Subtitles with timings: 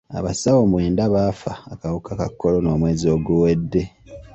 [0.17, 3.81] Abasawo mwenda baafa akawuka ka kolona omwezi oguwedde.